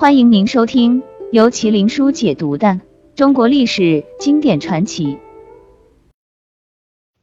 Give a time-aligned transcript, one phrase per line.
[0.00, 1.02] 欢迎您收听
[1.32, 2.80] 由麒麟书解读的
[3.16, 5.18] 中国历史经典传奇。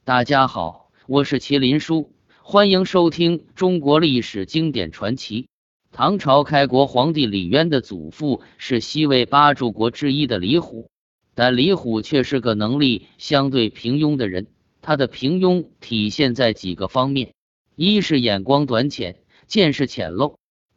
[0.04, 2.12] 大家好，我是麒麟书，
[2.42, 5.48] 欢迎收听中国历史经典传奇。
[5.94, 10.89] 唐朝开国皇帝李渊的祖父是西魏八柱国之一的李虎，
[11.34, 14.48] 但李虎却是个能力相对平庸的人。
[14.82, 17.34] 他的平庸体现在几个方面：
[17.78, 19.16] 一是眼光短浅，
[19.48, 20.36] 见识浅陋。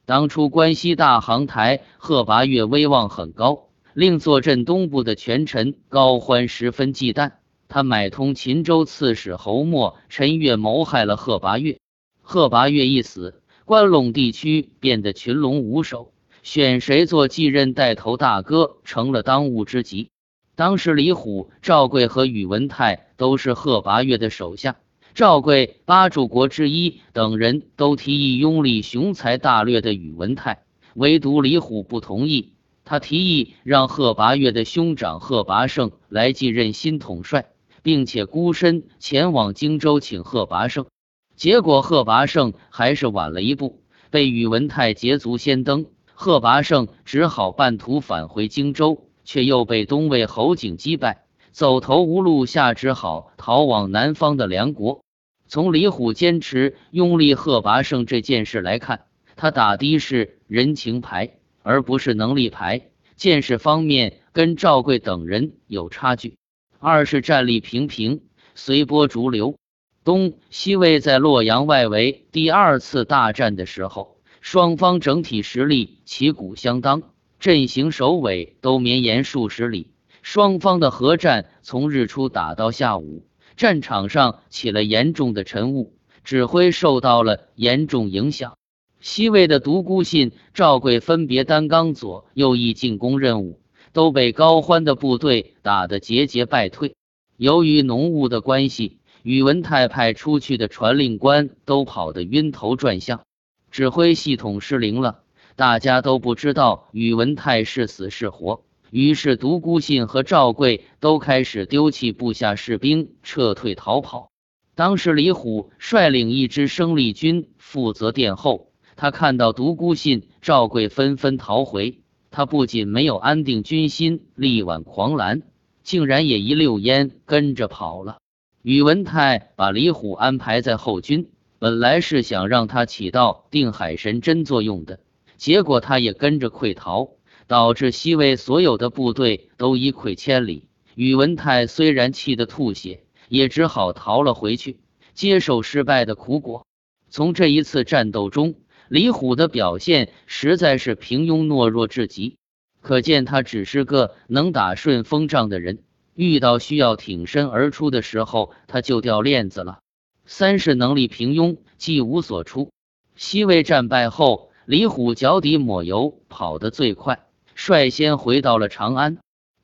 [0.08, 7.32] 当初关西大航台贺拔岳威望很高，令坐镇东部的权臣高欢十分忌惮。
[7.68, 11.78] 他买通秦州刺史侯默、陈越谋害了贺拔岳。
[12.22, 16.10] 贺拔岳一死，关陇地区变得群龙无首，
[16.42, 20.08] 选谁做继任带头大哥成了当务之急。
[20.54, 24.76] 当时李虎、赵贵和宇文泰都是贺拔岳的手下。
[25.18, 30.62] 赵贵八柱国之一等人都提议拥立雄才大略的宇文泰，
[30.94, 32.52] 唯独李虎不同意。
[32.84, 37.46] 他提议让贺拔岳的兄长贺拔胜来继任新统帅，
[37.82, 40.86] 并且孤身前往荆州请贺拔胜。
[41.34, 45.86] 结果贺拔胜还是晚了一步，被宇文泰捷足先登。
[46.14, 55.00] 贺拔胜只好半途返回荆州，却又被东魏侯景击败，走投无路下，只好逃往南方的梁国。
[55.48, 61.30] 从李虎坚持拥立贺拔胜这件事来看，他打的是人情牌，
[61.62, 62.82] 而不是能力牌。
[63.16, 66.36] 见识方面跟赵贵等人有差距。
[66.78, 68.20] 二是战力平平，
[68.54, 69.56] 随波逐流。
[70.04, 77.02] 东西魏在洛阳外围第二次大战的时候，双方整体实力旗鼓相当，
[77.40, 79.90] 阵型首尾都绵延数十里，
[80.22, 83.27] 双方的合战从日出打到下午。
[83.56, 88.56] 战场上起了严重的尘雾，指挥受到了严重影响。
[89.00, 93.60] 西魏的独孤信、赵贵分别担纲左右翼进攻任务，
[93.92, 96.96] 都被高欢的部队打得节节败退。
[97.36, 103.22] 由于浓雾的关系，宇文泰派出去的传令官都跑得晕头转向，
[103.70, 105.20] 指挥系统失灵了，
[105.54, 108.62] 大家都不知道宇文泰是死是活。
[108.90, 114.30] 于是，独孤信和赵贵都开始丢弃部下士兵，撤退逃跑。
[114.74, 118.72] 当时，李虎率领一支生力军负责殿后。
[118.96, 122.00] 他看到独孤信、赵贵纷纷逃回，
[122.30, 125.42] 他不仅没有安定军心，力挽狂澜，
[125.84, 128.18] 竟然也一溜烟跟着跑了。
[128.62, 134.98] 宇文泰把李虎安排在后军，本来是想让他起到定海神针作用的，
[135.36, 137.10] 结果他也跟着溃逃。
[137.48, 140.68] 导致西魏所有的部队都一溃千里。
[140.94, 144.78] 宇文泰虽然气得吐血，也只好逃了回去，
[145.14, 146.66] 接受失败的苦果。
[147.08, 148.54] 从这一次战斗中，
[148.88, 152.36] 李虎的表现实在是平庸懦弱至极，
[152.82, 155.78] 可见他只是个能打顺风仗的人。
[156.14, 159.78] 遇到需要挺身而出的时候，他就掉链子了。
[160.26, 162.70] 三是能力平庸，既无所出。
[163.14, 167.27] 西魏战败后，李虎脚底抹油，跑得最快。
[167.60, 169.18] 率先回到了长安，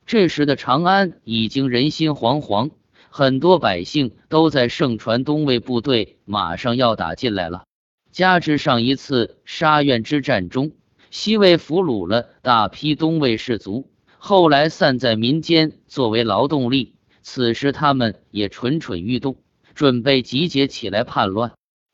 [0.04, 2.72] 这时的长安已经人心惶惶，
[3.08, 7.62] 很多百姓都在盛传东魏部队马上要打进来了。
[8.10, 10.72] 加之上一次沙苑之战中，
[11.12, 13.88] 西魏俘虏了大批东魏士卒，
[14.18, 19.36] 后来散在民间作为劳动力，此时他们也蠢蠢欲动，
[19.76, 21.52] 准备集结起来叛乱。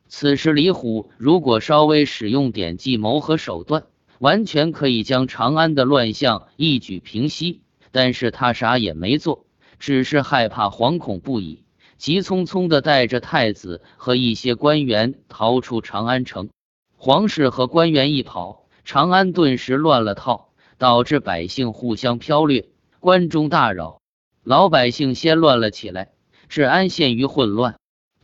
[0.09, 3.84] 此时李虎如果稍微使用点计谋和手段。
[4.20, 9.47] 完全可以将长安的乱象一举平息，但是他啥也没做，
[9.78, 11.64] 只是害怕、惶恐不已，
[11.97, 16.50] 急匆匆地带着太子和一些官员逃出长安城。
[16.98, 24.03] 皇室和官员一跑，长安顿时乱了套，导致百姓互相剽掠，关中大扰，
[24.44, 26.10] 老百姓先乱了起来，
[26.50, 27.79] 治安陷于混乱。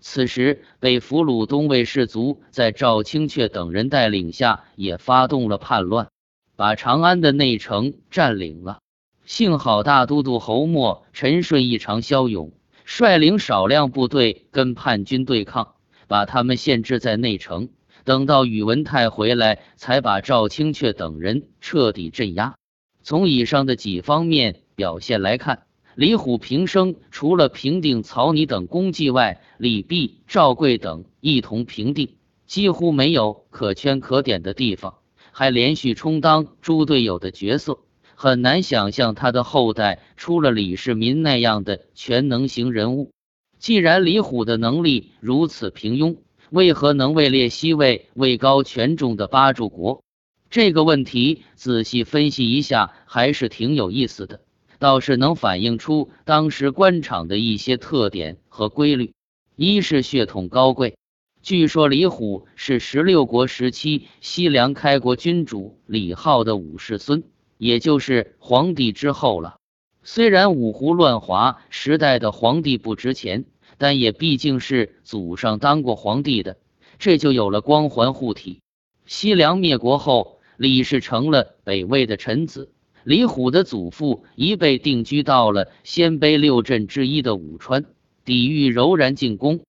[0.08, 6.10] 此时，被俘虏东魏士卒在赵清阙等人带领下，也发动了叛乱，
[6.54, 8.78] 把长安的内城占领了。
[9.24, 12.52] 幸好大都督侯默、陈顺异常骁勇，
[12.84, 15.74] 率领少量部队跟叛军对抗，
[16.06, 17.68] 把他们限制在内城。
[18.04, 22.54] 等到宇文泰回来，才把赵清阙等人彻底镇压。
[23.02, 25.64] 从以上的几方面表现来看。
[25.96, 32.16] 李虎平生除了平定曹尼等功绩外，李泌、赵贵等一同平定，
[32.46, 34.96] 几乎没有可圈可点的地方，
[35.32, 37.78] 还连续充当猪队友的角色，
[38.14, 43.10] 很难想象他的后代出了李世民那样的全能型人物。
[43.58, 46.18] 既然李虎的能力如此平庸，
[46.50, 50.02] 为何能位列西魏位高权重的八柱国？
[50.50, 54.42] 这个问题仔细分析一下，还是挺有意思的，
[54.78, 59.12] 倒是能反映出当时官场的一些特点和规律。
[59.56, 60.96] 一是血统高贵，
[61.42, 67.22] 据说李虎是十六国时期西凉开国君主李浩的五世孙，
[67.56, 69.56] 也就是皇帝之后了。
[70.02, 73.44] 虽然五胡乱华时代的皇帝不值钱，
[73.78, 76.58] 但也毕竟是祖上当过皇帝的，
[76.98, 78.60] 这就有了光环护体。
[79.06, 82.72] 西凉灭国后，李氏成了北魏的臣子。
[83.06, 87.84] 李虎的祖父一被定居到了鲜卑六镇之一的武川，
[88.24, 89.60] 抵御柔然进攻。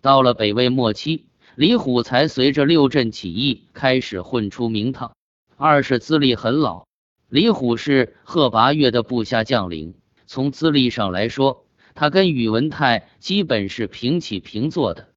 [0.00, 1.26] 到了北魏末期，
[1.56, 5.12] 李虎才随着六镇起义开始混出名堂。
[5.58, 6.86] 二是资历很老。
[7.28, 9.92] 李虎是贺拔岳的部下将领，
[10.26, 15.08] 从资历上来说，他跟宇文泰基本是平起平坐的。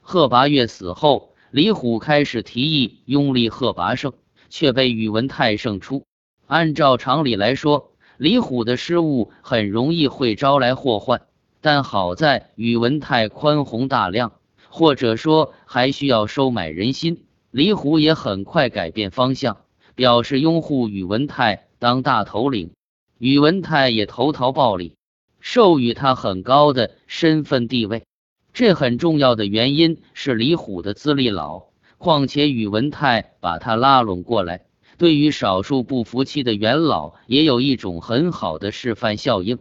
[0.00, 4.12] 贺拔岳死后，李虎开始提议拥立贺拔胜，
[4.50, 6.02] 却被宇文泰胜出。
[6.48, 11.22] 按照常理来说，李虎的失误很容易会招来祸患，
[11.60, 14.32] 但好在宇文泰宽宏大量，
[14.68, 19.58] 或者说还需要收买人心，李虎也很快改变方向。
[19.94, 22.70] 表示拥护宇文泰当大头领，
[23.18, 24.94] 宇文泰也投桃报李，
[25.40, 28.04] 授予他很高的身份地位。
[28.52, 31.64] 这很重要的原因是李虎的资历老，
[31.98, 34.60] 况且宇文泰把他拉拢过来，
[34.98, 39.58] 对于少数不服气的元老也有一种很好的示范效应。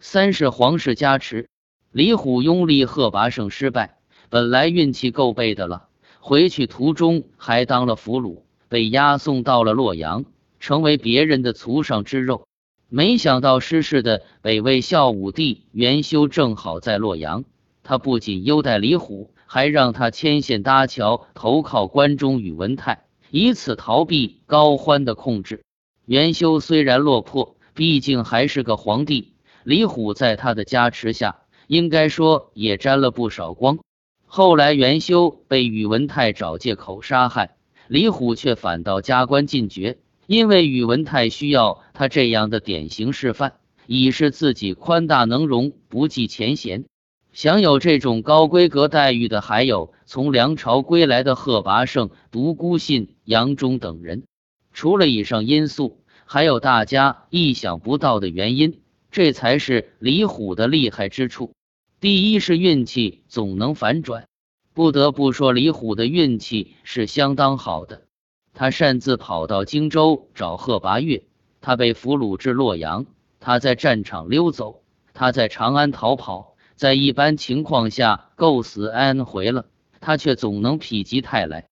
[0.00, 1.48] 三是皇室加持，
[1.92, 3.96] 李虎拥立贺拔胜失败，
[4.28, 5.88] 本来运气够背的了，
[6.18, 8.42] 回去途中还当了俘虏。
[8.68, 10.24] 被押送到了洛阳，
[10.60, 12.46] 成为别人的俎上之肉。
[12.88, 17.44] 没想到失势的北魏孝武帝元修正好在洛阳，
[17.82, 25.62] 他不仅优待李虎，还让他牵线搭桥，投靠关中宇文泰，以此逃避高欢的控制。
[26.04, 29.32] 元修虽然落魄，毕竟还是个皇帝。
[29.62, 33.78] 李虎在他的加持下，应该说也沾了不少光。
[34.26, 37.56] 后来元修被宇文泰找借口杀害。
[37.88, 39.98] 李虎却反倒加官进爵，
[40.28, 43.54] 因为宇文泰需要他这样的典型示范，
[43.86, 46.84] 以示自己宽大能容、不计前嫌。
[47.32, 54.24] 享有这种高规格待遇的，还有从梁朝归来的贺拔胜、独孤信、杨忠等人。
[54.72, 58.80] 除了以上因素，还有大家意想不到的原因，
[59.12, 61.52] 这才是李虎的厉害之处。
[62.00, 64.26] 第一是运气总能反转。
[64.74, 68.02] 不得不说，李虎的运气是相当好的。
[68.52, 71.22] 他擅自跑到荆州找贺拔岳，
[71.60, 73.06] 他被俘虏至洛阳，
[73.38, 74.82] 他在战场溜走，
[75.14, 79.66] 他在长安逃跑，在一般情况下够死安回了，
[80.00, 81.69] 他却总能否极泰来。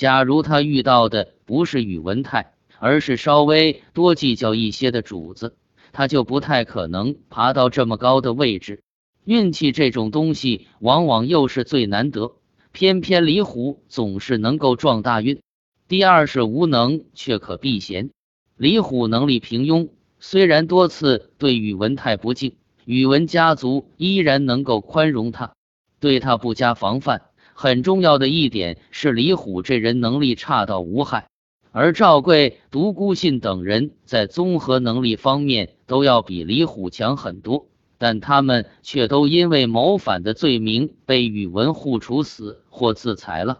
[0.00, 5.54] 假如他遇到的不是宇文泰，而是稍微多计较一些的主子，
[5.92, 8.80] 他就不太可能爬到这么高的位置。
[9.26, 12.32] 运气这种东西，往往又是最难得。
[12.72, 15.42] 偏偏李虎总是能够撞大运。
[15.86, 18.08] 第二是无能却可避嫌，
[18.56, 22.56] 李虎能力平庸，虽然多次对宇文泰不敬，
[22.86, 25.52] 宇文家族依然能够宽容他，
[26.00, 27.20] 对他不加防范。
[27.62, 31.28] 很重要的一点是，李虎这人能力差到无害，
[31.72, 37.66] 而赵贵、独孤信等人在综合能力方面都要比李虎强很多。
[37.98, 43.58] 但他们却都因为谋反的罪名被宇文护处死或自裁了。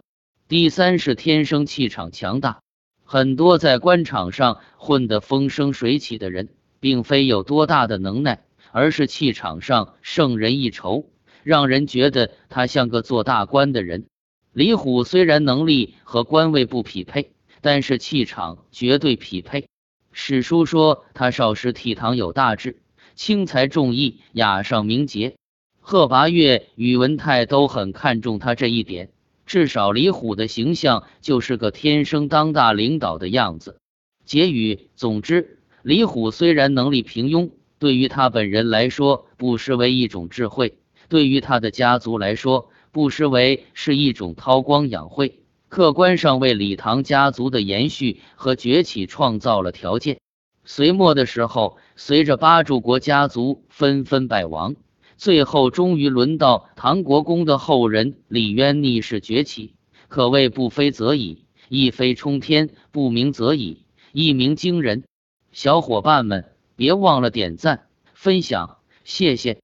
[0.49, 2.61] 第三是天生气场强大，
[3.05, 6.49] 很多在官场上混得风生水起的人，
[6.81, 11.05] 并非有多大的能耐，而是气场上胜人一筹，
[11.43, 14.07] 让人觉得他像个做大官的人。
[14.53, 19.69] 李虎虽然能力和官位不匹配，但是气场绝对匹配。
[20.13, 22.79] 史书说他少时倜傥有大志。
[23.15, 25.35] 轻财重义，雅尚名节。
[25.81, 29.11] 贺拔岳、宇文泰都很看重他这一点。
[29.47, 33.79] 至少李虎的形象就是个天生当大领导的样子。
[34.25, 40.77] 结语：总之，李虎虽然能力平庸，对于他本人来说，不失为一种智慧；
[41.11, 45.41] 对于他的家族来说，不失为是一种韬光养晦。
[45.69, 50.21] 客观上为李唐家族的延续和崛起创造了条件。
[50.65, 54.77] 隋末的时候，随着八柱国家族纷纷败亡，
[55.17, 59.75] 最后终于轮到唐国公的后人李渊逆势崛起，
[60.09, 65.03] 可谓不飞则已，一飞冲天；不鸣则已，一鸣惊人。
[65.51, 66.45] 小伙伴们，
[66.77, 69.59] 别忘了点赞、分享，谢谢。